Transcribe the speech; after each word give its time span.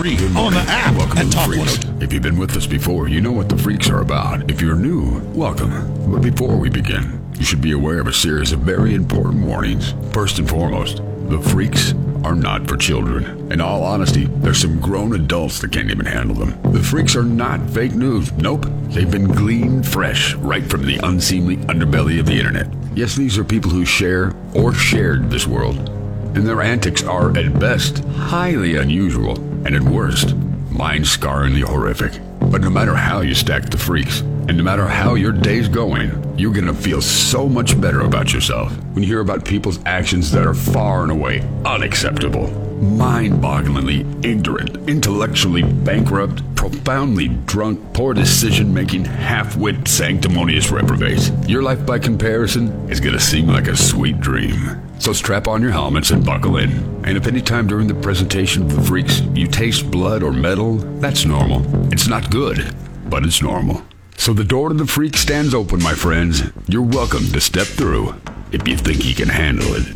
free 0.00 0.16
on 0.34 0.54
the 0.54 0.64
app 0.66 0.96
Welcome 0.96 1.18
at 1.18 1.22
to 1.24 1.28
the 1.28 1.34
Talk 1.34 1.46
Freaks. 1.46 1.84
102. 1.84 2.04
If 2.04 2.12
you've 2.14 2.22
been 2.22 2.38
with 2.38 2.56
us 2.56 2.66
before, 2.66 3.08
you 3.08 3.20
know 3.20 3.32
what 3.32 3.50
the 3.50 3.58
Freaks 3.58 3.90
are 3.90 4.00
about. 4.00 4.50
If 4.50 4.62
you're 4.62 4.74
new, 4.74 5.20
welcome. 5.34 5.70
But 6.10 6.22
before 6.22 6.56
we 6.56 6.70
begin, 6.70 7.22
you 7.38 7.44
should 7.44 7.60
be 7.60 7.72
aware 7.72 8.00
of 8.00 8.06
a 8.06 8.12
series 8.12 8.52
of 8.52 8.60
very 8.60 8.94
important 8.94 9.44
warnings. 9.44 9.92
First 10.12 10.38
and 10.38 10.48
foremost, 10.48 11.02
the 11.28 11.38
Freaks 11.38 11.92
are 12.24 12.34
not 12.34 12.66
for 12.66 12.78
children. 12.78 13.52
In 13.52 13.60
all 13.60 13.82
honesty, 13.82 14.24
there's 14.24 14.62
some 14.62 14.80
grown 14.80 15.14
adults 15.14 15.60
that 15.60 15.72
can't 15.72 15.90
even 15.90 16.06
handle 16.06 16.34
them. 16.36 16.72
The 16.72 16.82
Freaks 16.82 17.14
are 17.14 17.22
not 17.22 17.68
fake 17.68 17.92
news. 17.92 18.32
Nope. 18.32 18.64
They've 18.88 19.10
been 19.10 19.28
gleaned 19.28 19.86
fresh 19.86 20.34
right 20.36 20.64
from 20.64 20.86
the 20.86 20.98
unseemly 21.02 21.58
underbelly 21.58 22.18
of 22.18 22.24
the 22.24 22.38
internet. 22.38 22.68
Yes, 22.94 23.16
these 23.16 23.36
are 23.36 23.44
people 23.44 23.70
who 23.70 23.84
share 23.84 24.32
or 24.54 24.72
shared 24.72 25.30
this 25.30 25.46
world 25.46 25.90
and 26.34 26.46
their 26.46 26.62
antics 26.62 27.02
are, 27.02 27.36
at 27.36 27.58
best, 27.58 28.04
highly 28.04 28.76
unusual, 28.76 29.36
and 29.64 29.74
at 29.74 29.82
worst, 29.82 30.34
mind 30.70 31.04
scarringly 31.04 31.62
horrific. 31.62 32.20
But 32.50 32.62
no 32.62 32.70
matter 32.70 32.94
how 32.94 33.20
you 33.20 33.34
stack 33.34 33.70
the 33.70 33.78
freaks, 33.78 34.20
and 34.20 34.56
no 34.56 34.64
matter 34.64 34.86
how 34.86 35.14
your 35.14 35.32
day's 35.32 35.68
going, 35.68 36.10
you're 36.38 36.52
gonna 36.52 36.74
feel 36.74 37.00
so 37.00 37.48
much 37.48 37.80
better 37.80 38.00
about 38.00 38.32
yourself 38.32 38.76
when 38.92 39.02
you 39.02 39.08
hear 39.08 39.20
about 39.20 39.44
people's 39.44 39.78
actions 39.86 40.30
that 40.32 40.46
are 40.46 40.54
far 40.54 41.02
and 41.02 41.12
away 41.12 41.40
unacceptable, 41.64 42.48
mind 42.82 43.34
bogglingly 43.34 44.24
ignorant, 44.24 44.76
intellectually 44.88 45.62
bankrupt, 45.62 46.42
profoundly 46.56 47.28
drunk, 47.46 47.80
poor 47.92 48.14
decision 48.14 48.74
making, 48.74 49.04
half 49.04 49.56
wit, 49.56 49.86
sanctimonious 49.86 50.70
reprobates. 50.70 51.30
Your 51.46 51.62
life, 51.62 51.84
by 51.86 51.98
comparison, 51.98 52.90
is 52.90 53.00
gonna 53.00 53.20
seem 53.20 53.46
like 53.46 53.68
a 53.68 53.76
sweet 53.76 54.20
dream. 54.20 54.89
So 55.00 55.14
strap 55.14 55.48
on 55.48 55.62
your 55.62 55.70
helmets 55.70 56.10
and 56.10 56.22
buckle 56.22 56.58
in. 56.58 56.70
And 57.06 57.16
if 57.16 57.26
any 57.26 57.40
time 57.40 57.66
during 57.66 57.86
the 57.86 57.94
presentation 57.94 58.62
of 58.64 58.76
the 58.76 58.82
freaks 58.82 59.22
you 59.32 59.46
taste 59.46 59.90
blood 59.90 60.22
or 60.22 60.30
metal, 60.30 60.76
that's 61.00 61.24
normal. 61.24 61.62
It's 61.90 62.06
not 62.06 62.30
good, 62.30 62.74
but 63.06 63.24
it's 63.24 63.40
normal. 63.40 63.82
So 64.18 64.34
the 64.34 64.44
door 64.44 64.68
to 64.68 64.74
the 64.74 64.86
freak 64.86 65.16
stands 65.16 65.54
open, 65.54 65.82
my 65.82 65.94
friends. 65.94 66.42
You're 66.68 66.82
welcome 66.82 67.24
to 67.28 67.40
step 67.40 67.66
through 67.66 68.14
if 68.52 68.68
you 68.68 68.76
think 68.76 69.06
you 69.06 69.14
can 69.14 69.30
handle 69.30 69.68
it. 69.70 69.86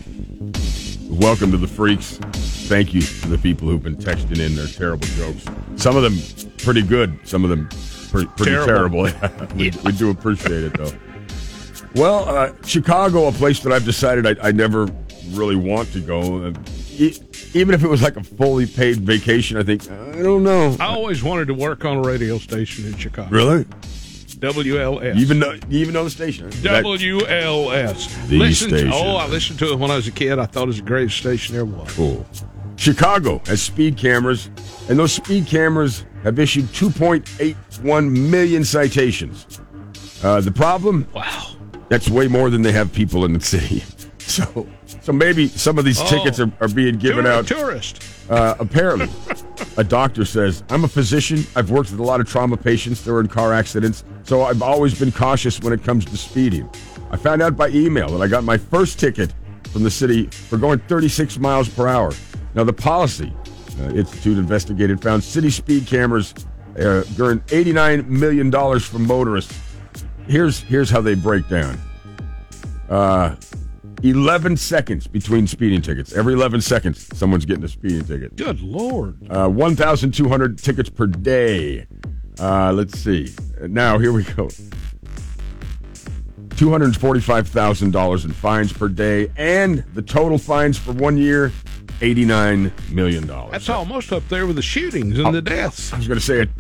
Welcome 1.10 1.50
to 1.50 1.58
the 1.58 1.68
freaks. 1.68 2.16
Thank 2.66 2.94
you 2.94 3.02
to 3.02 3.28
the 3.28 3.36
people 3.36 3.68
who've 3.68 3.82
been 3.82 3.96
texting 3.96 4.40
in 4.40 4.56
their 4.56 4.68
terrible 4.68 5.06
jokes. 5.08 5.44
Some 5.76 5.98
of 5.98 6.02
them 6.02 6.18
pretty 6.64 6.80
good. 6.80 7.28
Some 7.28 7.44
of 7.44 7.50
them 7.50 7.68
pre- 8.10 8.24
pretty 8.24 8.52
terrible. 8.52 9.06
Terrible. 9.06 9.48
we, 9.54 9.70
we 9.84 9.92
do 9.92 10.08
appreciate 10.08 10.64
it 10.64 10.72
though. 10.72 10.92
Well, 11.94 12.28
uh, 12.28 12.52
Chicago, 12.64 13.28
a 13.28 13.32
place 13.32 13.60
that 13.60 13.72
I've 13.72 13.84
decided 13.84 14.26
I, 14.26 14.48
I 14.48 14.52
never 14.52 14.88
really 15.30 15.56
want 15.56 15.92
to 15.92 16.00
go. 16.00 16.44
Uh, 16.46 16.52
e- 16.96 17.18
even 17.54 17.74
if 17.74 17.84
it 17.84 17.88
was 17.88 18.02
like 18.02 18.16
a 18.16 18.22
fully 18.24 18.66
paid 18.66 18.96
vacation, 18.98 19.56
I 19.56 19.62
think 19.62 19.88
I 19.90 20.22
don't 20.22 20.42
know. 20.42 20.76
I 20.80 20.86
always 20.86 21.22
wanted 21.22 21.46
to 21.48 21.54
work 21.54 21.84
on 21.84 21.98
a 21.98 22.02
radio 22.02 22.38
station 22.38 22.86
in 22.86 22.96
Chicago. 22.96 23.30
Really? 23.30 23.64
WLS. 23.64 25.14
You 25.14 25.20
even 25.22 25.38
know 25.38 25.52
you 25.68 25.78
even 25.78 25.94
know 25.94 26.04
the 26.04 26.10
station? 26.10 26.50
WLS. 26.50 28.28
The 28.28 28.38
Listen 28.38 28.68
station. 28.70 28.90
oh, 28.92 29.16
I 29.16 29.26
listened 29.28 29.58
to 29.60 29.72
it 29.72 29.78
when 29.78 29.90
I 29.90 29.96
was 29.96 30.08
a 30.08 30.12
kid. 30.12 30.38
I 30.38 30.46
thought 30.46 30.64
it 30.64 30.66
was 30.66 30.76
the 30.78 30.82
greatest 30.82 31.16
station 31.18 31.54
there 31.54 31.64
was. 31.64 31.90
Cool. 31.94 32.26
Chicago 32.76 33.40
has 33.46 33.62
speed 33.62 33.96
cameras, 33.96 34.50
and 34.88 34.98
those 34.98 35.12
speed 35.12 35.46
cameras 35.46 36.04
have 36.24 36.38
issued 36.40 36.64
2.81 36.66 38.10
million 38.30 38.64
citations. 38.64 39.60
Uh, 40.22 40.40
the 40.40 40.50
problem? 40.50 41.06
Wow. 41.14 41.53
That's 41.88 42.08
way 42.08 42.28
more 42.28 42.50
than 42.50 42.62
they 42.62 42.72
have 42.72 42.92
people 42.92 43.24
in 43.24 43.32
the 43.32 43.40
city. 43.40 43.82
So, 44.26 44.66
so 45.02 45.12
maybe 45.12 45.48
some 45.48 45.76
of 45.78 45.84
these 45.84 46.00
Oh. 46.00 46.06
tickets 46.06 46.40
are, 46.40 46.50
are 46.58 46.68
being 46.68 46.96
given 46.96 47.26
out. 47.26 47.46
tourist. 47.46 48.02
Uh, 48.30 48.54
apparently, 48.58 49.10
a 49.76 49.84
doctor 49.84 50.24
says, 50.24 50.62
I'm 50.70 50.82
a 50.84 50.88
physician. 50.88 51.44
I've 51.54 51.70
worked 51.70 51.90
with 51.90 52.00
a 52.00 52.02
lot 52.02 52.20
of 52.20 52.26
trauma 52.26 52.56
patients 52.56 53.04
that 53.04 53.12
were 53.12 53.20
in 53.20 53.28
car 53.28 53.52
accidents, 53.52 54.02
so 54.22 54.40
I've 54.44 54.62
always 54.62 54.98
been 54.98 55.12
cautious 55.12 55.60
when 55.60 55.74
it 55.74 55.84
comes 55.84 56.06
to 56.06 56.16
speeding. 56.16 56.70
I 57.10 57.18
found 57.18 57.42
out 57.42 57.54
by 57.54 57.68
email 57.68 58.08
that 58.16 58.22
I 58.22 58.26
got 58.26 58.44
my 58.44 58.56
first 58.56 58.98
ticket 58.98 59.30
from 59.70 59.82
the 59.82 59.90
city 59.90 60.24
for 60.28 60.56
going 60.56 60.78
36 60.88 61.38
miles 61.38 61.68
per 61.68 61.86
hour. 61.86 62.10
Now, 62.54 62.64
the 62.64 62.72
policy 62.72 63.30
uh, 63.78 63.90
Institute 63.90 64.38
investigated 64.38 65.02
found 65.02 65.22
city 65.22 65.50
speed 65.50 65.86
cameras 65.86 66.32
uh, 66.78 67.04
earn 67.20 67.40
$89 67.48 68.06
million 68.08 68.50
from 68.80 69.06
motorists. 69.06 69.52
Here's, 70.26 70.60
here's 70.60 70.90
how 70.90 71.00
they 71.00 71.14
break 71.14 71.48
down. 71.48 71.78
Uh, 72.88 73.36
11 74.02 74.56
seconds 74.56 75.06
between 75.06 75.46
speeding 75.46 75.80
tickets. 75.80 76.12
Every 76.12 76.34
11 76.34 76.60
seconds, 76.60 77.08
someone's 77.16 77.46
getting 77.46 77.64
a 77.64 77.68
speeding 77.68 78.04
ticket. 78.04 78.36
Good 78.36 78.60
Lord. 78.60 79.16
Uh, 79.30 79.48
1,200 79.48 80.58
tickets 80.58 80.90
per 80.90 81.06
day. 81.06 81.86
Uh, 82.38 82.72
let's 82.72 82.98
see. 82.98 83.32
Now, 83.62 83.98
here 83.98 84.12
we 84.12 84.24
go. 84.24 84.48
$245,000 86.48 88.24
in 88.24 88.32
fines 88.32 88.72
per 88.72 88.88
day, 88.88 89.30
and 89.36 89.78
the 89.94 90.02
total 90.02 90.38
fines 90.38 90.78
for 90.78 90.92
one 90.92 91.16
year, 91.16 91.50
$89 92.00 92.90
million. 92.90 93.26
That's 93.26 93.68
almost 93.68 94.12
up 94.12 94.28
there 94.28 94.46
with 94.46 94.56
the 94.56 94.62
shootings 94.62 95.18
and 95.18 95.34
the 95.34 95.42
deaths. 95.42 95.92
I 95.92 95.96
was 95.96 96.06
going 96.06 96.20
to 96.20 96.24
say 96.24 96.42
it. 96.42 96.50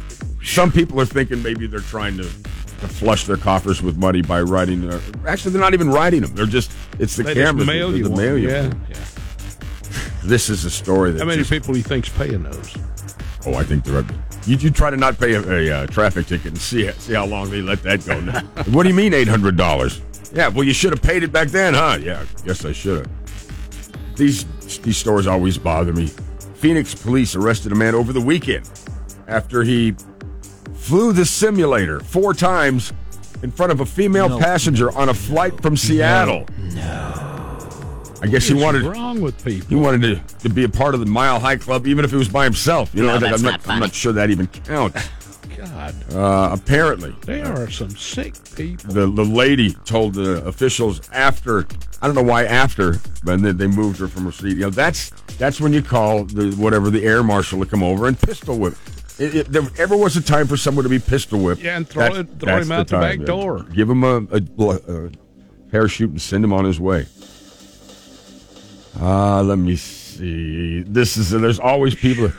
Some 0.42 0.72
people 0.72 1.00
are 1.00 1.06
thinking 1.06 1.42
maybe 1.42 1.66
they're 1.66 1.80
trying 1.80 2.16
to 2.16 2.28
flush 2.88 3.24
their 3.24 3.36
coffers 3.36 3.82
with 3.82 3.96
money 3.96 4.22
by 4.22 4.40
writing. 4.42 4.88
Uh, 4.90 5.00
actually, 5.26 5.52
they're 5.52 5.60
not 5.60 5.74
even 5.74 5.90
writing 5.90 6.20
them. 6.22 6.34
They're 6.34 6.46
just 6.46 6.72
it's 6.98 7.16
the 7.16 7.22
They 7.22 7.34
cameras. 7.34 7.66
mail 7.66 7.90
that- 7.92 7.98
you 7.98 8.08
one. 8.10 8.20
mail 8.20 8.38
you. 8.38 8.48
Yeah. 8.50 8.72
yeah. 8.90 8.96
This 10.24 10.48
is 10.48 10.64
a 10.64 10.70
story 10.70 11.12
that. 11.12 11.18
How 11.18 11.26
many 11.26 11.38
just- 11.38 11.50
people 11.50 11.72
do 11.74 11.78
you 11.78 11.84
think's 11.84 12.08
paying 12.08 12.42
those? 12.42 12.76
Oh, 13.46 13.54
I 13.54 13.62
think 13.62 13.84
there 13.84 13.98
are. 13.98 14.06
You, 14.46 14.56
you 14.56 14.70
try 14.70 14.88
to 14.90 14.96
not 14.96 15.18
pay 15.18 15.34
a, 15.34 15.40
a, 15.42 15.70
uh 15.70 15.86
traffic 15.86 16.26
ticket 16.26 16.46
and 16.46 16.58
see 16.58 16.90
see 16.92 17.12
how 17.14 17.26
long 17.26 17.50
they 17.50 17.60
let 17.60 17.82
that 17.82 18.04
go. 18.06 18.18
Now. 18.20 18.40
what 18.72 18.82
do 18.84 18.88
you 18.88 18.94
mean 18.94 19.12
eight 19.12 19.28
hundred 19.28 19.56
dollars? 19.56 20.00
Yeah, 20.32 20.48
well, 20.48 20.64
you 20.64 20.72
should 20.72 20.90
have 20.92 21.02
paid 21.02 21.22
it 21.22 21.30
back 21.32 21.48
then, 21.48 21.74
huh? 21.74 21.98
Yeah, 22.00 22.24
guess 22.44 22.64
I 22.64 22.72
should 22.72 23.06
have. 23.06 24.16
These 24.16 24.44
these 24.78 24.96
stories 24.96 25.26
always 25.26 25.58
bother 25.58 25.92
me. 25.92 26.06
Phoenix 26.54 26.94
police 26.94 27.34
arrested 27.36 27.72
a 27.72 27.74
man 27.74 27.94
over 27.94 28.12
the 28.14 28.20
weekend 28.20 28.68
after 29.28 29.62
he 29.62 29.94
flew 30.74 31.12
the 31.12 31.24
simulator 31.24 32.00
four 32.00 32.34
times 32.34 32.92
in 33.42 33.50
front 33.50 33.72
of 33.72 33.80
a 33.80 33.86
female 33.86 34.38
passenger 34.38 34.90
on 34.96 35.08
a 35.10 35.14
flight 35.14 35.60
from 35.62 35.76
Seattle. 35.76 36.46
No. 36.74 37.20
I 38.22 38.26
guess 38.26 38.46
he 38.46 38.54
wanted 38.54 38.84
wrong 38.84 39.20
with 39.20 39.44
people? 39.44 39.68
he 39.68 39.74
wanted 39.74 40.00
to, 40.02 40.38
to 40.38 40.48
be 40.48 40.64
a 40.64 40.68
part 40.68 40.94
of 40.94 41.00
the 41.00 41.06
Mile 41.06 41.38
High 41.38 41.56
Club, 41.56 41.86
even 41.86 42.04
if 42.06 42.12
it 42.12 42.16
was 42.16 42.28
by 42.28 42.44
himself. 42.44 42.94
You 42.94 43.02
know, 43.02 43.08
No, 43.08 43.14
I 43.16 43.18
think- 43.20 43.30
that's 43.32 43.42
I'm, 43.42 43.50
not 43.50 43.66
not, 43.66 43.74
I'm 43.74 43.80
not 43.80 43.94
sure 43.94 44.12
that 44.14 44.30
even 44.30 44.46
counts. 44.46 45.08
God, 45.58 45.94
Uh, 46.14 46.50
apparently, 46.52 47.14
they 47.26 47.42
are 47.42 47.70
some 47.70 47.90
sick 47.90 48.34
people. 48.56 48.92
the 48.94 49.06
the 49.10 49.24
lady 49.24 49.72
told 49.84 50.14
the 50.14 50.44
officials 50.46 51.00
after 51.10 51.66
I 52.02 52.06
don't 52.06 52.14
know 52.16 52.22
why 52.22 52.44
after, 52.44 52.98
but 53.24 53.40
then 53.42 53.56
they 53.56 53.66
moved 53.66 53.98
her 54.00 54.08
from 54.08 54.24
her 54.24 54.32
seat. 54.32 54.56
You 54.56 54.64
know, 54.64 54.70
that's 54.70 55.10
that's 55.38 55.60
when 55.60 55.72
you 55.72 55.80
call 55.82 56.24
the 56.24 56.50
whatever 56.56 56.90
the 56.90 57.04
air 57.04 57.22
marshal 57.22 57.60
to 57.60 57.66
come 57.66 57.82
over 57.82 58.06
and 58.08 58.18
pistol 58.18 58.58
whip. 58.58 58.74
If 59.18 59.34
if 59.34 59.46
there 59.48 59.62
ever 59.78 59.96
was 59.96 60.16
a 60.16 60.22
time 60.22 60.46
for 60.46 60.56
someone 60.56 60.82
to 60.82 60.88
be 60.88 60.98
pistol 60.98 61.38
whipped, 61.40 61.62
Yeah, 61.62 61.76
and 61.76 61.88
throw 61.88 62.06
it- 62.14 62.28
throw 62.40 62.58
him 62.60 62.72
out 62.72 62.88
the 62.88 62.96
time, 62.98 63.18
back 63.18 63.26
door. 63.26 63.62
Give 63.72 63.88
him 63.88 64.02
a, 64.02 64.16
a, 64.32 64.42
a 64.60 65.10
parachute 65.70 66.10
and 66.10 66.20
send 66.20 66.44
him 66.44 66.52
on 66.52 66.64
his 66.64 66.80
way. 66.80 67.06
Uh, 69.00 69.42
let 69.42 69.58
me 69.58 69.76
see. 69.76 70.82
This 70.82 71.16
is 71.16 71.30
there's 71.30 71.58
always 71.60 71.94
people. 71.94 72.30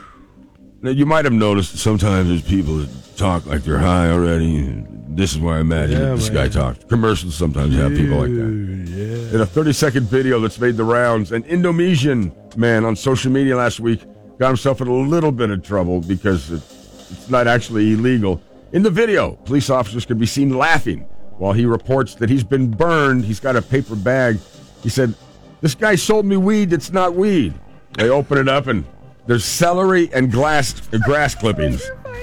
Now, 0.81 0.91
you 0.91 1.05
might 1.05 1.25
have 1.25 1.33
noticed 1.33 1.77
sometimes 1.77 2.27
there's 2.29 2.41
people 2.43 2.77
that 2.77 3.17
talk 3.17 3.45
like 3.45 3.63
they're 3.63 3.79
high 3.79 4.09
already. 4.11 4.57
and 4.59 5.17
This 5.17 5.31
is 5.31 5.39
why 5.39 5.57
I'm 5.59 5.69
mad. 5.69 5.89
Yeah, 5.89 6.13
this 6.15 6.29
man. 6.29 6.33
guy 6.43 6.49
talks. 6.49 6.83
Commercials 6.85 7.35
sometimes 7.35 7.75
have 7.75 7.93
people 7.93 8.17
like 8.17 8.29
that. 8.31 9.31
In 9.33 9.41
a 9.41 9.45
30 9.45 9.73
second 9.73 10.07
video 10.07 10.39
that's 10.39 10.59
made 10.59 10.77
the 10.77 10.83
rounds, 10.83 11.31
an 11.31 11.43
Indonesian 11.45 12.31
man 12.55 12.85
on 12.85 12.95
social 12.95 13.31
media 13.31 13.57
last 13.57 13.79
week 13.79 14.01
got 14.40 14.47
himself 14.47 14.81
in 14.81 14.88
a 14.88 14.94
little 14.94 15.31
bit 15.31 15.50
of 15.50 15.63
trouble 15.63 16.01
because 16.01 16.51
it's 16.51 17.29
not 17.29 17.47
actually 17.47 17.93
illegal. 17.93 18.41
In 18.72 18.84
the 18.84 18.90
video, 18.90 19.32
police 19.46 19.70
officers 19.70 20.05
can 20.05 20.17
be 20.17 20.26
seen 20.26 20.58
laughing 20.58 21.02
while 21.37 21.53
he 21.53 21.66
reports 21.66 22.16
that 22.16 22.29
he's 22.29 22.43
been 22.43 22.72
burned. 22.72 23.23
He's 23.26 23.40
got 23.40 23.55
a 23.55 23.61
paper 23.61 23.96
bag. 23.96 24.40
He 24.84 24.90
said, 24.90 25.14
This 25.61 25.76
guy 25.76 25.96
sold 25.96 26.26
me 26.26 26.37
weed 26.37 26.72
that's 26.72 26.91
not 26.91 27.14
weed. 27.14 27.53
They 27.93 28.09
open 28.09 28.37
it 28.37 28.49
up 28.49 28.67
and 28.67 28.84
there's 29.28 29.46
celery 29.46 30.09
and 30.14 30.32
glass, 30.32 30.81
uh, 30.93 30.97
grass 31.05 31.34
clippings. 31.35 31.81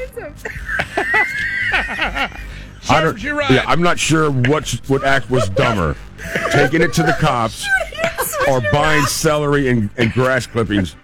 I 2.89 3.01
don't- 3.01 3.13
Serves 3.13 3.23
you 3.23 3.39
right. 3.39 3.51
Yeah, 3.51 3.65
I'm 3.67 3.81
not 3.83 3.99
sure 3.99 4.31
what 4.31 4.69
what 4.89 5.05
act 5.05 5.31
was 5.31 5.49
dumber, 5.51 5.97
taking 6.51 6.83
it 6.83 6.93
to 6.95 7.03
the 7.03 7.13
cops 7.21 7.67
or 8.49 8.61
buying 8.73 9.05
celery 9.07 9.69
and, 9.69 9.89
and 9.97 10.13
grass 10.13 10.47
clippings. 10.47 10.97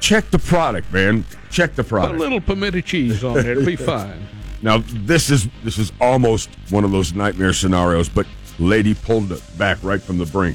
Check 0.00 0.30
the 0.30 0.38
product, 0.38 0.92
man. 0.92 1.24
Check 1.50 1.74
the 1.74 1.82
Put 1.82 2.02
a 2.02 2.12
little 2.12 2.40
pimento 2.40 2.80
cheese 2.80 3.24
on 3.24 3.34
there. 3.34 3.52
It'll 3.52 3.64
be 3.64 3.76
fine. 3.76 4.26
Now 4.62 4.84
this 4.86 5.30
is 5.30 5.48
this 5.64 5.78
is 5.78 5.90
almost 6.02 6.50
one 6.68 6.84
of 6.84 6.90
those 6.90 7.14
nightmare 7.14 7.54
scenarios, 7.54 8.10
but 8.10 8.26
lady 8.58 8.92
pulled 8.92 9.32
it 9.32 9.42
back 9.56 9.78
right 9.82 10.02
from 10.02 10.18
the 10.18 10.26
brink. 10.26 10.54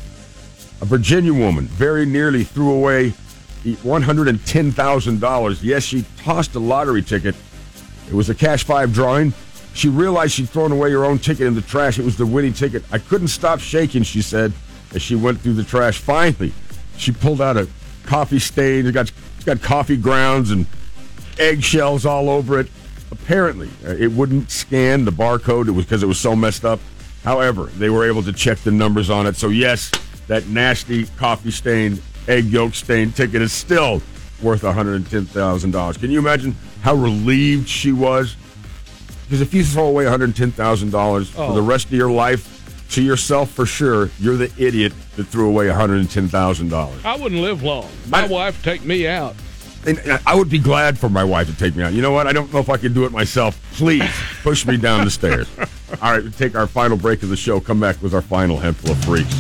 A 0.82 0.86
Virginia 0.86 1.34
woman 1.34 1.66
very 1.66 2.06
nearly 2.06 2.44
threw 2.44 2.72
away 2.72 3.14
$110,000. 3.64 5.60
Yes, 5.64 5.84
she 5.84 6.06
tossed 6.18 6.54
a 6.56 6.60
lottery 6.60 7.02
ticket. 7.02 7.36
It 8.08 8.14
was 8.14 8.30
a 8.30 8.36
cash 8.36 8.64
five 8.64 8.94
drawing. 8.94 9.34
She 9.74 9.90
realized 9.90 10.34
she'd 10.34 10.50
thrown 10.50 10.72
away 10.72 10.92
her 10.92 11.04
own 11.04 11.18
ticket 11.18 11.48
in 11.48 11.56
the 11.56 11.62
trash. 11.62 11.98
It 11.98 12.06
was 12.06 12.16
the 12.18 12.26
winning 12.26 12.54
ticket. 12.54 12.84
I 12.92 13.00
couldn't 13.00 13.30
stop 13.30 13.60
shaking, 13.60 14.04
she 14.04 14.22
said, 14.22 14.54
as 14.94 15.02
she 15.02 15.16
went 15.16 15.42
through 15.42 15.54
the 15.54 15.64
trash. 15.64 15.98
Finally, 15.98 16.54
she 16.98 17.12
pulled 17.12 17.42
out 17.42 17.58
a 17.58 17.68
coffee 18.06 18.40
stain. 18.40 18.86
It 18.86 18.92
got, 18.92 19.12
it's 19.36 19.46
got 19.46 19.62
coffee 19.62 19.98
grounds 19.98 20.52
and 20.52 20.66
eggshells 21.40 22.06
all 22.06 22.30
over 22.30 22.60
it. 22.60 22.68
Apparently, 23.12 23.70
uh, 23.86 23.92
it 23.92 24.12
wouldn't 24.12 24.52
scan 24.52 25.06
the 25.06 25.12
barcode. 25.12 25.68
It 25.68 25.72
was 25.72 25.86
because 25.86 26.04
it 26.04 26.08
was 26.08 26.20
so 26.20 26.36
messed 26.36 26.66
up. 26.66 26.80
However, 27.24 27.66
they 27.66 27.90
were 27.90 28.08
able 28.08 28.24
to 28.24 28.34
check 28.34 28.60
the 28.60 28.72
numbers 28.72 29.10
on 29.10 29.26
it. 29.26 29.36
So, 29.36 29.50
yes, 29.50 29.92
that 30.28 30.48
nasty 30.48 31.06
coffee 31.18 31.52
stained, 31.52 32.02
egg 32.28 32.46
yolk 32.46 32.76
stained 32.76 33.16
ticket 33.16 33.42
is 33.42 33.52
still 33.52 34.02
worth 34.42 34.62
$110,000. 34.62 36.00
Can 36.00 36.12
you 36.12 36.20
imagine 36.20 36.56
how 36.82 36.96
relieved 36.96 37.68
she 37.68 37.92
was? 37.92 38.36
Because 39.24 39.42
if 39.42 39.54
you 39.54 39.64
throw 39.64 39.88
away 39.88 40.06
$110,000 40.06 41.26
for 41.28 41.54
the 41.54 41.62
rest 41.62 41.88
of 41.88 41.94
your 41.94 42.12
life, 42.12 42.55
to 42.92 43.02
yourself 43.02 43.52
for 43.52 43.66
sure, 43.66 44.10
you're 44.20 44.38
the 44.38 44.52
idiot 44.58 44.94
that 45.16 45.26
threw 45.28 45.48
away 45.50 45.68
$110,000. 45.68 47.06
I 47.06 47.18
wouldn't 47.18 47.42
live 47.42 47.64
long. 47.64 47.90
My 48.10 48.24
I- 48.24 48.28
wife 48.28 48.58
would 48.58 48.64
take 48.64 48.86
me 48.86 49.08
out. 49.08 49.36
And 49.88 50.00
I 50.26 50.34
would 50.34 50.50
be 50.50 50.58
glad 50.58 50.98
for 50.98 51.10
my 51.10 51.24
wife 51.24 51.46
to 51.48 51.56
take 51.56 51.76
me 51.76 51.84
out. 51.84 51.94
You 51.94 52.02
know 52.02 52.12
what? 52.12 52.26
I 52.26 52.34
don't 52.34 52.52
know 52.52 52.58
if 52.60 52.70
I 52.72 52.78
can 52.78 52.92
do 52.92 53.06
it 53.06 53.12
myself. 53.12 53.60
Please 53.74 54.10
push 54.42 54.66
me 54.66 54.78
down 54.78 55.06
the 55.06 55.12
stairs. 55.12 55.48
All 56.02 56.12
right, 56.12 56.24
we 56.24 56.32
take 56.32 56.56
our 56.56 56.66
final 56.66 56.98
break 56.98 57.22
of 57.22 57.30
the 57.30 57.36
show. 57.38 57.60
Come 57.60 57.80
back 57.80 58.02
with 58.02 58.16
our 58.16 58.24
final 58.24 58.58
handful 58.58 58.92
of 58.94 59.06
freaks. 59.06 59.32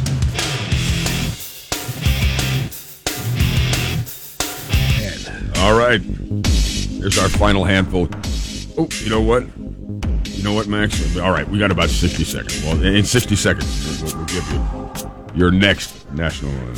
All 5.57 5.75
right, 5.75 5.99
here's 6.01 7.17
our 7.17 7.29
final 7.29 7.63
handful. 7.63 8.07
Oh, 8.77 8.87
you 9.01 9.09
know 9.09 9.21
what? 9.21 9.43
You 10.45 10.51
know 10.51 10.57
what, 10.57 10.67
Max? 10.67 11.17
All 11.17 11.31
right, 11.31 11.49
we 11.49 11.57
got 11.57 11.71
about 11.71 11.89
60 11.89 12.23
seconds. 12.23 12.63
Well, 12.63 12.79
in 12.85 13.03
60 13.03 13.35
seconds, 13.35 14.03
we'll, 14.03 14.15
we'll 14.15 14.25
give 14.25 14.47
you 14.51 15.11
your 15.33 15.49
next 15.49 16.07
national 16.11 16.51
uh, 16.69 16.75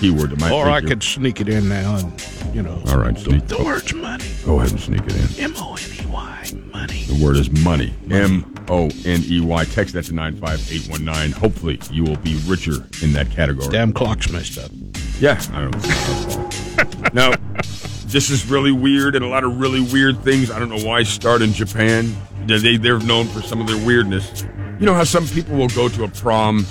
keyword. 0.00 0.30
That 0.30 0.40
might 0.40 0.50
Or 0.50 0.66
I 0.66 0.80
your- 0.80 0.88
could 0.88 1.04
sneak 1.04 1.40
it 1.40 1.48
in 1.48 1.68
now 1.68 1.94
and, 1.94 2.52
you 2.52 2.60
know. 2.60 2.82
All 2.88 2.98
right, 2.98 3.16
sneak. 3.16 3.46
The 3.46 3.62
word's 3.62 3.94
money. 3.94 4.24
Go 4.44 4.58
ahead 4.58 4.72
and 4.72 4.80
sneak 4.80 5.02
it 5.06 5.14
in. 5.38 5.44
M 5.44 5.54
O 5.58 5.76
N 5.76 5.80
E 6.02 6.06
Y. 6.10 6.50
Money. 6.72 7.04
The 7.04 7.24
word 7.24 7.36
is 7.36 7.48
money. 7.62 7.94
M 8.10 8.52
O 8.68 8.90
N 9.04 9.22
E 9.26 9.40
Y. 9.42 9.64
Text 9.66 9.94
that 9.94 10.06
to 10.06 10.14
95819. 10.14 11.40
Hopefully, 11.40 11.80
you 11.92 12.02
will 12.02 12.16
be 12.16 12.34
richer 12.46 12.84
in 13.00 13.12
that 13.12 13.30
category. 13.30 13.68
Damn 13.68 13.92
clock's 13.92 14.28
messed 14.32 14.58
up. 14.58 14.72
Yeah, 15.20 15.40
I 15.52 15.60
don't 15.60 15.80
know. 16.34 17.10
now, 17.12 17.36
this 18.06 18.30
is 18.30 18.50
really 18.50 18.72
weird 18.72 19.14
and 19.14 19.24
a 19.24 19.28
lot 19.28 19.44
of 19.44 19.60
really 19.60 19.82
weird 19.82 20.24
things. 20.24 20.50
I 20.50 20.58
don't 20.58 20.68
know 20.68 20.84
why 20.84 21.04
start 21.04 21.42
in 21.42 21.52
Japan. 21.52 22.16
They, 22.48 22.58
they- 22.58 22.76
they're 22.76 22.98
known 22.98 23.26
for 23.28 23.40
some 23.42 23.60
of 23.60 23.66
their 23.66 23.84
weirdness. 23.86 24.44
You 24.80 24.86
know 24.86 24.94
how 24.94 25.04
some 25.04 25.26
people 25.26 25.56
will 25.56 25.68
go 25.68 25.88
to 25.88 26.04
a 26.04 26.08
prom 26.08 26.64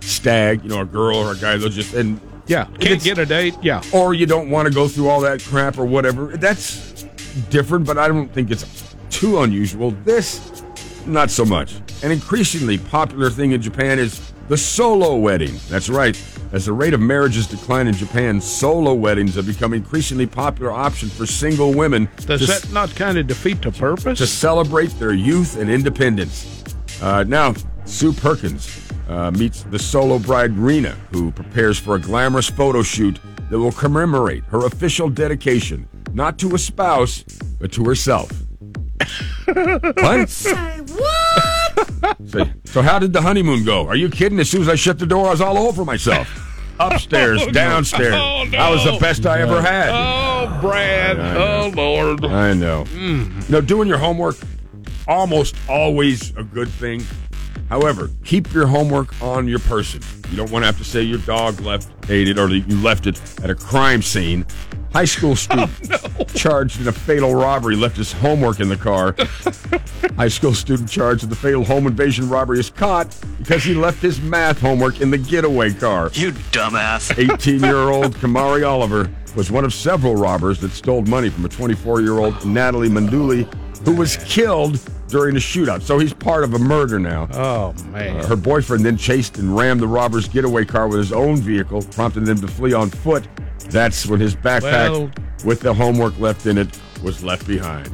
stag, 0.00 0.62
you 0.62 0.68
know, 0.68 0.80
a 0.80 0.84
girl 0.84 1.16
or 1.16 1.32
a 1.32 1.36
guy, 1.36 1.56
they'll 1.56 1.68
just, 1.68 1.94
and 1.94 2.20
Yeah. 2.46 2.64
Can't 2.80 3.02
get 3.02 3.18
a 3.18 3.24
date. 3.26 3.54
Yeah. 3.62 3.82
or 3.92 4.12
you 4.14 4.26
don't 4.26 4.50
want 4.50 4.68
to 4.68 4.74
go 4.74 4.86
through 4.88 5.08
all 5.08 5.20
that 5.22 5.42
crap 5.42 5.78
or 5.78 5.84
whatever. 5.86 6.36
That's 6.36 7.04
different, 7.50 7.86
but 7.86 7.96
I 7.98 8.08
don't 8.08 8.28
think 8.32 8.50
it's 8.50 8.94
too 9.10 9.40
unusual. 9.40 9.92
This, 10.04 10.62
not 11.06 11.30
so 11.30 11.44
much. 11.44 11.74
An 12.02 12.10
increasingly 12.10 12.76
popular 12.78 13.30
thing 13.30 13.52
in 13.52 13.62
Japan 13.62 13.98
is 13.98 14.32
the 14.48 14.56
solo 14.56 15.16
wedding. 15.16 15.54
That's 15.68 15.88
right. 15.88 16.20
As 16.52 16.66
the 16.66 16.72
rate 16.72 16.94
of 16.94 17.00
marriages 17.00 17.46
decline 17.46 17.86
in 17.86 17.94
Japan, 17.94 18.40
solo 18.40 18.94
weddings 18.94 19.34
have 19.34 19.46
become 19.46 19.72
increasingly 19.72 20.26
popular 20.26 20.70
option 20.70 21.08
for 21.08 21.26
single 21.26 21.72
women 21.74 22.08
Does 22.26 22.40
to, 22.40 22.46
that 22.46 22.72
not 22.72 22.94
kind 22.94 23.18
of 23.18 23.26
defeat 23.26 23.62
the 23.62 23.72
purpose? 23.72 24.18
to 24.18 24.26
celebrate 24.26 24.90
their 24.98 25.12
youth 25.12 25.56
and 25.58 25.70
independence. 25.70 26.64
Uh, 27.02 27.24
now, 27.24 27.54
Sue 27.86 28.12
Perkins 28.12 28.88
uh, 29.08 29.30
meets 29.32 29.64
the 29.64 29.78
solo 29.78 30.18
bride 30.18 30.52
Rena, 30.52 30.92
who 31.10 31.30
prepares 31.32 31.78
for 31.78 31.96
a 31.96 32.00
glamorous 32.00 32.48
photo 32.48 32.82
shoot 32.82 33.18
that 33.50 33.58
will 33.58 33.72
commemorate 33.72 34.44
her 34.44 34.64
official 34.66 35.08
dedication, 35.08 35.88
not 36.12 36.38
to 36.38 36.54
a 36.54 36.58
spouse, 36.58 37.24
but 37.58 37.72
to 37.72 37.84
herself. 37.84 38.30
what? 39.44 40.30
So, 42.26 42.44
so 42.64 42.82
how 42.82 42.98
did 42.98 43.12
the 43.12 43.20
honeymoon 43.22 43.64
go? 43.64 43.86
Are 43.86 43.96
you 43.96 44.08
kidding? 44.08 44.38
As 44.40 44.50
soon 44.50 44.62
as 44.62 44.68
I 44.68 44.74
shut 44.74 44.98
the 44.98 45.06
door, 45.06 45.26
I 45.28 45.30
was 45.30 45.40
all 45.40 45.58
over 45.58 45.84
myself. 45.84 46.28
Upstairs, 46.80 47.40
Oh, 47.42 47.46
no. 47.46 47.52
downstairs. 47.52 48.14
Oh, 48.16 48.46
That 48.50 48.70
was 48.70 48.84
the 48.84 48.96
best 49.00 49.26
I 49.26 49.40
ever 49.42 49.60
had. 49.62 49.90
oh, 49.90 50.58
Brad. 50.60 51.18
Oh, 51.20 51.72
Lord. 51.74 52.24
I 52.24 52.52
know. 52.54 52.84
Mm. 52.86 53.48
No, 53.48 53.60
doing 53.60 53.88
your 53.88 53.98
homework 53.98 54.36
almost 55.06 55.54
always 55.68 56.34
a 56.36 56.42
good 56.42 56.68
thing. 56.68 57.04
However, 57.68 58.10
keep 58.24 58.52
your 58.52 58.66
homework 58.66 59.20
on 59.22 59.48
your 59.48 59.58
person. 59.60 60.02
You 60.30 60.36
don't 60.36 60.50
want 60.50 60.62
to 60.62 60.66
have 60.66 60.78
to 60.78 60.84
say 60.84 61.02
your 61.02 61.18
dog 61.18 61.60
left 61.60 61.88
ate 62.10 62.28
it 62.28 62.38
or 62.38 62.48
that 62.48 62.58
you 62.58 62.76
left 62.80 63.06
it 63.06 63.20
at 63.42 63.50
a 63.50 63.54
crime 63.54 64.02
scene. 64.02 64.46
High 64.92 65.06
school 65.06 65.30
oh, 65.32 65.34
student 65.34 66.34
charged 66.34 66.80
in 66.80 66.86
a 66.86 66.92
fatal 66.92 67.34
robbery 67.34 67.74
left 67.74 67.96
his 67.96 68.12
homework 68.12 68.60
in 68.60 68.68
the 68.68 68.76
car. 68.76 69.16
High 70.16 70.28
school 70.28 70.54
student 70.54 70.88
charged 70.88 71.24
in 71.24 71.30
the 71.30 71.36
fatal 71.36 71.64
home 71.64 71.86
invasion 71.86 72.28
robbery 72.28 72.60
is 72.60 72.70
caught 72.70 73.16
because 73.38 73.64
he 73.64 73.74
left 73.74 74.00
his 74.00 74.20
math 74.20 74.60
homework 74.60 75.00
in 75.00 75.10
the 75.10 75.18
getaway 75.18 75.72
car. 75.72 76.10
You 76.12 76.30
dumbass. 76.52 77.18
18 77.32 77.60
year 77.60 77.88
old 77.88 78.14
Kamari 78.14 78.68
Oliver 78.68 79.10
was 79.34 79.50
one 79.50 79.64
of 79.64 79.74
several 79.74 80.14
robbers 80.14 80.60
that 80.60 80.70
stole 80.70 81.02
money 81.02 81.28
from 81.28 81.44
a 81.44 81.48
24 81.48 82.00
year 82.00 82.18
old 82.18 82.46
Natalie 82.46 82.88
Manduli, 82.88 83.52
who 83.84 83.96
was 83.96 84.16
killed 84.18 84.78
during 85.08 85.34
the 85.34 85.40
shootout. 85.40 85.82
So 85.82 85.98
he's 85.98 86.12
part 86.12 86.44
of 86.44 86.54
a 86.54 86.58
murder 86.58 86.98
now. 86.98 87.28
Oh, 87.32 87.72
man. 87.90 88.24
Her 88.24 88.36
boyfriend 88.36 88.84
then 88.84 88.96
chased 88.96 89.38
and 89.38 89.56
rammed 89.56 89.80
the 89.80 89.88
robber's 89.88 90.28
getaway 90.28 90.64
car 90.64 90.88
with 90.88 90.98
his 90.98 91.12
own 91.12 91.36
vehicle, 91.36 91.82
prompting 91.82 92.24
them 92.24 92.40
to 92.40 92.48
flee 92.48 92.72
on 92.72 92.90
foot. 92.90 93.26
That's 93.70 94.06
when 94.06 94.20
his 94.20 94.34
backpack 94.36 94.90
Well- 94.90 95.10
with 95.44 95.60
the 95.60 95.74
homework 95.74 96.18
left 96.18 96.46
in 96.46 96.58
it 96.58 96.68
was 97.02 97.22
left 97.22 97.46
behind. 97.46 97.90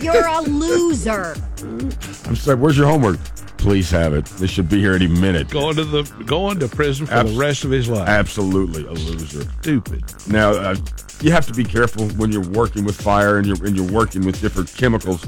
You're 0.00 0.26
a 0.26 0.40
loser. 0.42 1.36
I'm 1.62 2.36
sorry, 2.36 2.56
where's 2.56 2.76
your 2.78 2.86
homework? 2.86 3.18
Please 3.58 3.90
have 3.90 4.14
it. 4.14 4.24
This 4.24 4.50
should 4.50 4.70
be 4.70 4.80
here 4.80 4.94
any 4.94 5.06
minute. 5.06 5.50
going 5.50 5.76
to 5.76 5.84
the 5.84 6.02
going 6.24 6.58
to 6.60 6.68
prison 6.68 7.04
for 7.04 7.12
Abs- 7.12 7.32
the 7.32 7.38
rest 7.38 7.64
of 7.64 7.70
his 7.70 7.88
life. 7.88 8.08
Absolutely 8.08 8.86
a 8.86 8.92
loser. 8.92 9.42
Stupid. 9.60 10.02
Now, 10.28 10.52
uh, 10.52 10.74
you 11.20 11.30
have 11.32 11.46
to 11.46 11.52
be 11.54 11.64
careful 11.64 12.06
when 12.10 12.32
you're 12.32 12.48
working 12.48 12.84
with 12.84 13.00
fire 13.00 13.38
and 13.38 13.46
you're 13.46 13.64
and 13.66 13.76
you're 13.76 13.90
working 13.90 14.24
with 14.24 14.40
different 14.40 14.74
chemicals. 14.76 15.26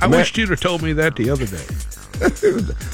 I 0.00 0.06
Ma- 0.06 0.16
wished 0.18 0.36
you'd 0.38 0.50
have 0.50 0.60
told 0.60 0.82
me 0.82 0.92
that 0.94 1.16
the 1.16 1.30
other 1.30 1.46
day. 1.46 1.64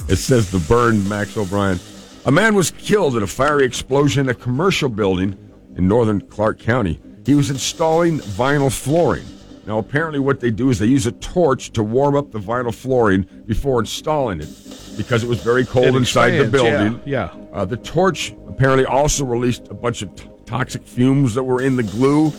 It 0.09 0.17
says 0.17 0.51
the 0.51 0.59
burn 0.69 1.07
Max 1.09 1.37
O'Brien. 1.37 1.79
A 2.25 2.31
man 2.33 2.55
was 2.55 2.71
killed 2.71 3.17
in 3.17 3.23
a 3.23 3.27
fiery 3.27 3.65
explosion 3.65 4.27
in 4.27 4.31
a 4.31 4.35
commercial 4.35 4.89
building 4.89 5.37
in 5.77 5.87
northern 5.87 6.21
Clark 6.23 6.59
County. 6.59 7.01
He 7.27 7.35
was 7.35 7.51
installing 7.51 8.21
vinyl 8.21 8.73
flooring. 8.73 9.27
Now, 9.67 9.79
apparently, 9.79 10.19
what 10.19 10.41
they 10.41 10.51
do 10.51 10.71
is 10.71 10.79
they 10.79 10.87
use 10.87 11.07
a 11.07 11.13
torch 11.13 11.73
to 11.73 11.83
warm 11.83 12.17
up 12.17 12.31
the 12.33 12.39
vinyl 12.39 12.75
flooring 12.75 13.27
before 13.45 13.81
installing 13.81 14.41
it 14.41 14.49
because 14.97 15.23
it 15.23 15.29
was 15.29 15.43
very 15.43 15.67
cold 15.67 15.89
It 15.89 15.95
inside 15.97 16.31
the 16.31 16.43
expands, 16.45 16.63
yeah, 16.65 16.79
building. 16.89 17.03
yeah. 17.05 17.35
Uh, 17.53 17.65
the 17.67 17.77
torch 17.77 18.35
apparently 18.49 18.87
also 18.87 19.27
released 19.27 19.69
a 19.69 19.75
bunch 19.75 20.01
of 20.01 20.15
t- 20.17 20.27
toxic 20.49 20.83
fumes 20.83 21.35
that 21.35 21.45
were 21.45 21.61
in 21.61 21.77
the 21.77 21.83
glue. 21.83 22.33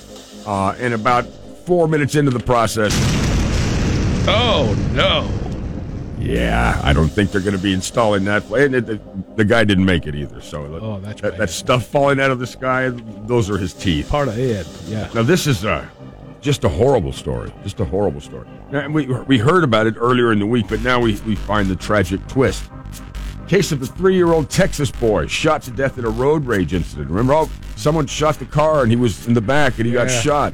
Uh, 0.45 0.75
and 0.79 0.93
about 0.93 1.25
four 1.65 1.87
minutes 1.87 2.15
into 2.15 2.31
the 2.31 2.39
process, 2.39 2.91
Oh 4.27 4.73
no! 4.93 5.27
yeah, 6.19 6.79
I 6.83 6.91
don't 6.93 7.09
think 7.09 7.31
they're 7.31 7.41
going 7.41 7.55
to 7.55 7.61
be 7.61 7.73
installing 7.73 8.25
that. 8.25 8.43
And 8.49 8.75
it, 8.75 8.85
the, 8.87 8.99
the 9.35 9.45
guy 9.45 9.63
didn't 9.63 9.85
make 9.85 10.07
it 10.07 10.15
either. 10.15 10.41
So 10.41 10.63
Oh, 10.81 10.99
that's 10.99 11.21
that, 11.21 11.37
that 11.37 11.49
stuff 11.49 11.85
falling 11.85 12.19
out 12.19 12.31
of 12.31 12.39
the 12.39 12.47
sky. 12.47 12.89
Those 12.89 13.49
are 13.49 13.57
his 13.57 13.73
teeth. 13.73 14.09
Part 14.09 14.27
of 14.27 14.39
Ed. 14.39 14.65
Yeah. 14.87 15.09
Now 15.13 15.21
this 15.23 15.45
is 15.45 15.63
uh, 15.65 15.87
just 16.41 16.63
a 16.63 16.69
horrible 16.69 17.13
story. 17.13 17.51
Just 17.63 17.79
a 17.79 17.85
horrible 17.85 18.21
story. 18.21 18.47
Now, 18.71 18.87
we 18.89 19.05
we 19.07 19.37
heard 19.37 19.63
about 19.63 19.85
it 19.87 19.95
earlier 19.97 20.31
in 20.31 20.39
the 20.39 20.45
week, 20.47 20.67
but 20.69 20.81
now 20.81 20.99
we, 20.99 21.19
we 21.21 21.35
find 21.35 21.67
the 21.67 21.75
tragic 21.75 22.25
twist. 22.27 22.63
Case 23.49 23.71
of 23.71 23.81
a 23.81 23.87
three-year-old 23.87 24.47
Texas 24.51 24.91
boy 24.91 25.25
shot 25.25 25.63
to 25.63 25.71
death 25.71 25.97
in 25.97 26.05
a 26.05 26.09
road 26.09 26.45
rage 26.45 26.75
incident. 26.75 27.09
Remember, 27.09 27.33
oh, 27.33 27.49
someone 27.75 28.05
shot 28.05 28.35
the 28.35 28.45
car 28.45 28.83
and 28.83 28.91
he 28.91 28.95
was 28.95 29.25
in 29.25 29.33
the 29.33 29.41
back 29.41 29.79
and 29.79 29.87
he 29.87 29.93
got 29.93 30.05
shot. 30.05 30.53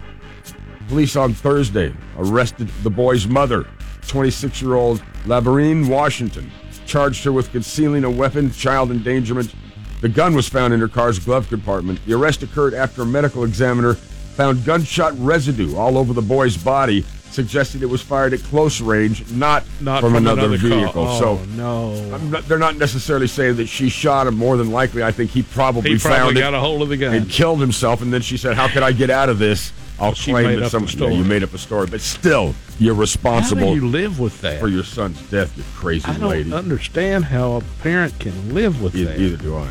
Police 0.87 1.17
on 1.17 1.33
Thursday 1.33 1.93
arrested 2.17 2.69
the 2.83 2.89
boy's 2.89 3.27
mother, 3.27 3.67
26 4.07 4.61
year 4.61 4.75
old 4.75 5.03
Laverine 5.25 5.89
Washington, 5.89 6.49
charged 6.85 7.21
her 7.25 7.33
with 7.33 7.51
concealing 7.51 8.05
a 8.05 8.09
weapon, 8.09 8.49
child 8.49 8.91
endangerment. 8.91 9.53
The 9.99 10.07
gun 10.07 10.33
was 10.33 10.47
found 10.47 10.73
in 10.73 10.79
her 10.79 10.87
car's 10.87 11.19
glove 11.19 11.49
compartment. 11.49 11.99
The 12.05 12.13
arrest 12.13 12.43
occurred 12.43 12.73
after 12.73 13.01
a 13.01 13.05
medical 13.05 13.43
examiner 13.43 13.95
found 13.95 14.63
gunshot 14.63 15.19
residue 15.19 15.75
all 15.75 15.97
over 15.97 16.13
the 16.13 16.21
boy's 16.21 16.55
body, 16.55 17.03
suggesting 17.35 17.81
it 17.81 17.89
was 17.89 18.01
fired 18.01 18.33
at 18.33 18.39
close 18.43 18.81
range, 18.81 19.29
not, 19.31 19.63
Not 19.81 20.01
from, 20.01 20.13
from 20.13 20.25
another, 20.25 20.45
another 20.45 20.57
vehicle. 20.57 21.05
Oh, 21.07 21.19
so 21.19 21.45
no. 21.55 21.93
I'm 22.15 22.31
not- 22.31 22.47
they're 22.47 22.57
not 22.57 22.77
necessarily 22.77 23.27
saying 23.27 23.57
that 23.57 23.67
she 23.67 23.89
shot 23.89 24.25
him. 24.27 24.35
More 24.35 24.57
than 24.57 24.71
likely, 24.71 25.03
I 25.03 25.11
think 25.11 25.29
he 25.31 25.43
probably, 25.43 25.91
He 25.91 25.97
probably 25.99 26.17
found 26.17 26.37
got 26.37 26.53
it 26.53 26.57
a 26.57 26.59
hold 26.59 26.81
of 26.81 26.89
the 26.89 26.97
gun. 26.97 27.13
and 27.13 27.29
killed 27.29 27.59
himself. 27.61 28.01
And 28.01 28.11
then 28.11 28.21
she 28.21 28.37
said, 28.37 28.55
"How 28.55 28.67
could 28.67 28.81
I 28.83 28.91
get 28.91 29.09
out 29.09 29.29
of 29.29 29.37
this?" 29.37 29.71
I'll 29.97 30.13
She 30.13 30.31
claim 30.31 30.59
that 30.59 30.71
some. 30.71 30.87
Yeah, 30.89 31.07
you 31.09 31.23
made 31.23 31.41
up 31.43 31.53
a 31.53 31.57
story, 31.57 31.87
but 31.87 32.01
still, 32.01 32.53
you're 32.79 32.93
How 32.95 32.99
responsible 32.99 33.73
you 33.75 33.87
live 33.87 34.19
with 34.19 34.41
that? 34.41 34.59
for 34.59 34.67
your 34.67 34.83
son's 34.83 35.21
death. 35.29 35.55
You 35.55 35.63
crazy 35.75 36.05
I 36.05 36.17
don't 36.17 36.29
lady. 36.29 36.51
understand 36.53 37.23
how 37.25 37.53
a 37.53 37.61
parent 37.81 38.17
can 38.19 38.53
live 38.53 38.81
with 38.81 38.93
Either, 38.95 39.11
that. 39.11 39.19
either 39.19 39.37
do 39.37 39.55
I. 39.55 39.69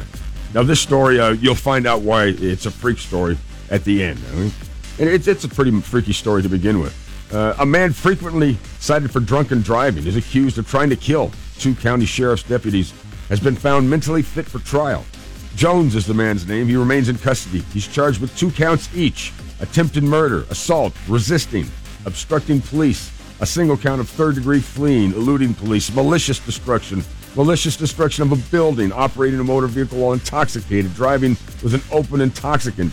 Now, 0.54 0.62
this 0.62 0.80
story, 0.80 1.20
uh, 1.20 1.30
you'll 1.32 1.54
find 1.54 1.86
out 1.86 2.00
why 2.00 2.26
it's 2.26 2.64
a 2.64 2.70
freak 2.70 2.98
story 2.98 3.36
at 3.70 3.84
the 3.84 4.02
end. 4.02 4.18
I 4.32 4.36
mean, 4.36 4.52
and 4.98 5.08
it's, 5.10 5.26
it's 5.28 5.44
a 5.44 5.48
pretty 5.48 5.78
freaky 5.80 6.12
story 6.14 6.42
to 6.42 6.48
begin 6.48 6.80
with. 6.80 6.94
Uh, 7.34 7.56
a 7.58 7.66
man 7.66 7.92
frequently 7.92 8.56
cited 8.78 9.10
for 9.10 9.18
drunken 9.18 9.60
driving 9.60 10.06
is 10.06 10.14
accused 10.14 10.56
of 10.56 10.68
trying 10.68 10.88
to 10.88 10.94
kill 10.94 11.32
two 11.58 11.74
county 11.74 12.06
sheriff's 12.06 12.44
deputies, 12.44 12.94
has 13.28 13.40
been 13.40 13.56
found 13.56 13.90
mentally 13.90 14.22
fit 14.22 14.46
for 14.46 14.60
trial. 14.60 15.04
Jones 15.56 15.96
is 15.96 16.06
the 16.06 16.14
man's 16.14 16.46
name. 16.46 16.68
He 16.68 16.76
remains 16.76 17.08
in 17.08 17.18
custody. 17.18 17.60
He's 17.72 17.88
charged 17.88 18.20
with 18.20 18.36
two 18.38 18.52
counts 18.52 18.88
each 18.94 19.32
attempted 19.60 20.04
murder, 20.04 20.44
assault, 20.50 20.94
resisting, 21.08 21.66
obstructing 22.06 22.60
police, 22.60 23.10
a 23.40 23.46
single 23.46 23.76
count 23.76 24.00
of 24.00 24.08
third 24.08 24.36
degree 24.36 24.60
fleeing, 24.60 25.12
eluding 25.12 25.54
police, 25.54 25.92
malicious 25.92 26.38
destruction, 26.38 27.02
malicious 27.34 27.76
destruction 27.76 28.22
of 28.22 28.32
a 28.32 28.50
building, 28.50 28.92
operating 28.92 29.40
a 29.40 29.44
motor 29.44 29.66
vehicle 29.66 29.98
while 29.98 30.12
intoxicated, 30.12 30.94
driving 30.94 31.30
with 31.62 31.74
an 31.74 31.82
open 31.90 32.20
intoxicant, 32.20 32.92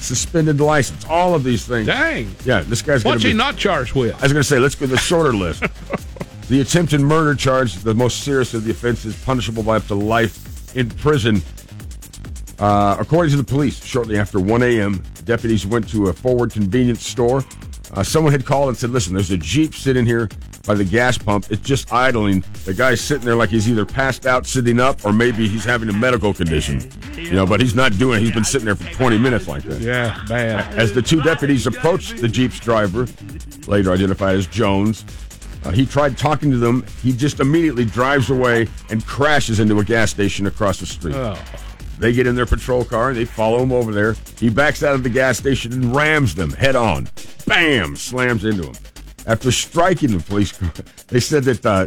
suspended 0.00 0.60
license, 0.60 1.04
all 1.06 1.34
of 1.34 1.44
these 1.44 1.66
things. 1.66 1.86
Dang. 1.86 2.34
Yeah, 2.44 2.60
this 2.60 2.82
guy's 2.82 3.02
going 3.02 3.14
What's 3.14 3.22
to 3.22 3.28
he 3.28 3.34
not 3.34 3.56
charged 3.56 3.94
with? 3.94 4.14
I 4.16 4.22
was 4.22 4.32
going 4.32 4.42
to 4.42 4.48
say, 4.48 4.58
let's 4.58 4.74
go 4.74 4.86
to 4.86 4.92
the 4.92 4.98
shorter 4.98 5.32
list. 5.32 5.64
The 6.48 6.62
attempted 6.62 7.02
murder 7.02 7.34
charge, 7.34 7.74
the 7.74 7.92
most 7.92 8.22
serious 8.22 8.54
of 8.54 8.64
the 8.64 8.70
offenses, 8.70 9.14
punishable 9.22 9.62
by 9.62 9.76
up 9.76 9.86
to 9.88 9.94
life 9.94 10.74
in 10.74 10.88
prison. 10.88 11.42
Uh, 12.58 12.96
according 12.98 13.30
to 13.32 13.36
the 13.36 13.44
police, 13.44 13.84
shortly 13.84 14.18
after 14.18 14.40
1 14.40 14.62
a.m., 14.62 15.02
deputies 15.26 15.66
went 15.66 15.86
to 15.90 16.06
a 16.06 16.12
forward 16.14 16.50
convenience 16.50 17.06
store. 17.06 17.44
Uh, 17.94 18.02
someone 18.02 18.32
had 18.32 18.44
called 18.44 18.68
and 18.68 18.76
said, 18.76 18.90
Listen, 18.90 19.14
there's 19.14 19.30
a 19.30 19.36
Jeep 19.36 19.74
sitting 19.74 20.04
here 20.04 20.28
by 20.66 20.74
the 20.74 20.84
gas 20.84 21.16
pump. 21.16 21.46
It's 21.50 21.62
just 21.62 21.92
idling. 21.92 22.44
The 22.64 22.74
guy's 22.74 23.00
sitting 23.00 23.24
there 23.24 23.34
like 23.34 23.48
he's 23.50 23.68
either 23.68 23.86
passed 23.86 24.26
out 24.26 24.46
sitting 24.46 24.78
up 24.78 25.04
or 25.04 25.12
maybe 25.12 25.48
he's 25.48 25.64
having 25.64 25.88
a 25.88 25.92
medical 25.92 26.34
condition. 26.34 26.90
You 27.16 27.32
know, 27.32 27.46
but 27.46 27.60
he's 27.60 27.74
not 27.74 27.96
doing 27.98 28.18
it. 28.20 28.24
He's 28.24 28.34
been 28.34 28.44
sitting 28.44 28.66
there 28.66 28.76
for 28.76 28.92
20 28.92 29.18
minutes 29.18 29.48
like 29.48 29.62
that. 29.64 29.80
Yeah, 29.80 30.22
bad. 30.28 30.78
As 30.78 30.92
the 30.92 31.02
two 31.02 31.22
deputies 31.22 31.66
approached 31.66 32.18
the 32.18 32.28
Jeep's 32.28 32.60
driver, 32.60 33.06
later 33.66 33.92
identified 33.92 34.36
as 34.36 34.46
Jones, 34.46 35.04
uh, 35.64 35.70
he 35.70 35.86
tried 35.86 36.16
talking 36.16 36.50
to 36.50 36.58
them. 36.58 36.84
He 37.02 37.12
just 37.12 37.40
immediately 37.40 37.84
drives 37.84 38.30
away 38.30 38.68
and 38.90 39.04
crashes 39.06 39.60
into 39.60 39.78
a 39.80 39.84
gas 39.84 40.10
station 40.10 40.46
across 40.46 40.78
the 40.78 40.86
street. 40.86 41.16
Oh. 41.16 41.38
They 41.98 42.12
get 42.12 42.26
in 42.26 42.36
their 42.36 42.46
patrol 42.46 42.84
car 42.84 43.08
and 43.08 43.18
they 43.18 43.24
follow 43.24 43.62
him 43.62 43.72
over 43.72 43.92
there. 43.92 44.14
He 44.38 44.50
backs 44.50 44.82
out 44.82 44.94
of 44.94 45.02
the 45.02 45.10
gas 45.10 45.38
station 45.38 45.72
and 45.72 45.94
rams 45.96 46.34
them 46.34 46.52
head 46.52 46.76
on. 46.76 47.08
Bam! 47.48 47.96
Slams 47.96 48.44
into 48.44 48.64
him. 48.68 48.74
After 49.26 49.50
striking 49.52 50.16
the 50.16 50.22
police 50.22 50.52
car, 50.52 50.72
they 51.08 51.20
said 51.20 51.44
that 51.44 51.66
uh, 51.66 51.86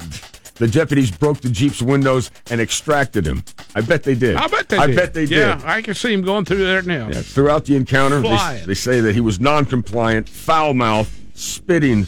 the 0.56 0.68
deputies 0.68 1.10
broke 1.10 1.42
the 1.42 1.50
Jeep's 1.50 1.82
windows 1.82 2.30
and 2.50 2.62
extracted 2.62 3.26
him. 3.26 3.44
I 3.74 3.82
bet 3.82 4.04
they 4.04 4.16
did. 4.16 4.36
I 4.36 4.48
bet 4.48 4.70
they 4.70 4.78
I 4.78 4.88
did. 4.88 4.96
bet 4.96 5.14
they 5.14 5.26
did. 5.26 5.38
Yeah, 5.38 5.62
I 5.64 5.82
can 5.82 5.96
see 5.96 6.14
him 6.14 6.22
going 6.22 6.46
through 6.46 6.64
there 6.66 6.82
now. 6.84 7.08
Yeah, 7.08 7.22
throughout 7.22 7.66
the 7.66 7.76
encounter, 7.76 8.22
they, 8.22 8.64
they 8.68 8.74
say 8.74 9.00
that 9.00 9.16
he 9.16 9.22
was 9.22 9.40
non-compliant, 9.40 10.30
foul-mouthed, 10.30 11.10
spitting. 11.38 12.06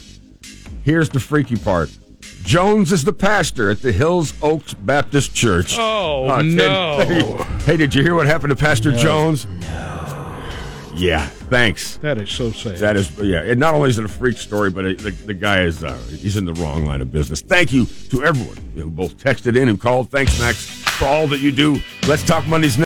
Here's 0.84 1.08
the 1.08 1.18
freaky 1.20 1.56
part. 1.56 1.90
Jones 2.44 2.92
is 2.92 3.04
the 3.04 3.12
pastor 3.12 3.70
at 3.70 3.80
the 3.80 3.90
Hills 3.90 4.34
Oaks 4.42 4.74
Baptist 4.74 5.34
Church. 5.34 5.76
Oh, 5.78 6.28
Ted, 6.28 6.44
no. 6.44 6.98
Hey, 6.98 7.64
hey, 7.64 7.76
did 7.78 7.94
you 7.94 8.02
hear 8.02 8.14
what 8.14 8.26
happened 8.26 8.50
to 8.50 8.56
Pastor 8.56 8.92
Jones? 8.92 9.46
No. 9.46 10.44
Yeah, 10.94 11.28
thanks. 11.50 11.96
That 11.98 12.18
is 12.18 12.30
so 12.30 12.50
sad. 12.50 12.76
That 12.78 12.96
is, 12.96 13.16
yeah. 13.18 13.42
And 13.42 13.58
not 13.60 13.74
only 13.74 13.90
is 13.90 13.98
it 13.98 14.04
a 14.04 14.08
freak 14.08 14.36
story, 14.36 14.70
but 14.70 14.84
it, 14.84 14.98
the, 14.98 15.10
the 15.10 15.34
guy 15.34 15.62
is, 15.62 15.82
uh, 15.84 15.96
he's 16.08 16.36
in 16.36 16.44
the 16.44 16.54
wrong 16.54 16.84
line 16.86 17.00
of 17.00 17.12
business. 17.12 17.40
Thank 17.40 17.72
you 17.72 17.86
to 18.10 18.24
everyone 18.24 18.56
who 18.74 18.90
both 18.90 19.16
texted 19.18 19.56
in 19.60 19.68
and 19.68 19.80
called. 19.80 20.10
Thanks, 20.10 20.38
Max, 20.40 20.66
for 20.66 21.06
all 21.06 21.26
that 21.28 21.40
you 21.40 21.52
do. 21.52 21.80
Let's 22.06 22.24
talk 22.24 22.46
Mondays 22.46 22.76
next. 22.76 22.82